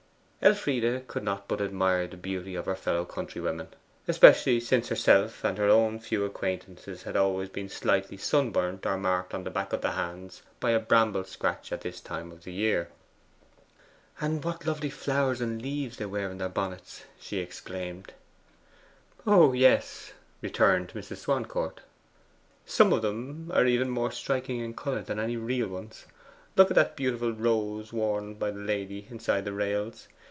Elfride 0.43 1.05
could 1.07 1.21
not 1.21 1.47
but 1.47 1.61
admire 1.61 2.07
the 2.07 2.17
beauty 2.17 2.55
of 2.55 2.65
her 2.65 2.75
fellow 2.75 3.05
countrywomen, 3.05 3.67
especially 4.07 4.59
since 4.59 4.89
herself 4.89 5.43
and 5.43 5.59
her 5.59 5.69
own 5.69 5.99
few 5.99 6.25
acquaintances 6.25 7.03
had 7.03 7.15
always 7.15 7.47
been 7.49 7.69
slightly 7.69 8.17
sunburnt 8.17 8.83
or 8.87 8.97
marked 8.97 9.35
on 9.35 9.43
the 9.43 9.51
back 9.51 9.71
of 9.71 9.81
the 9.81 9.91
hands 9.91 10.41
by 10.59 10.71
a 10.71 10.79
bramble 10.79 11.23
scratch 11.23 11.71
at 11.71 11.81
this 11.81 11.99
time 12.01 12.31
of 12.31 12.43
the 12.43 12.51
year. 12.51 12.89
'And 14.19 14.43
what 14.43 14.65
lovely 14.65 14.89
flowers 14.89 15.41
and 15.41 15.61
leaves 15.61 15.97
they 15.97 16.07
wear 16.07 16.31
in 16.31 16.39
their 16.39 16.49
bonnets!' 16.49 17.03
she 17.19 17.37
exclaimed. 17.37 18.11
'Oh 19.27 19.53
yes,' 19.53 20.13
returned 20.41 20.87
Mrs. 20.95 21.17
Swancourt. 21.17 21.81
'Some 22.65 22.91
of 22.93 23.03
them 23.03 23.51
are 23.53 23.67
even 23.67 23.91
more 23.91 24.09
striking 24.11 24.59
in 24.59 24.73
colour 24.73 25.03
than 25.03 25.19
any 25.19 25.37
real 25.37 25.67
ones. 25.67 26.07
Look 26.55 26.71
at 26.71 26.75
that 26.75 26.95
beautiful 26.95 27.31
rose 27.31 27.93
worn 27.93 28.33
by 28.33 28.49
the 28.49 28.59
lady 28.61 29.05
inside 29.11 29.45
the 29.45 29.53
rails. 29.53 30.07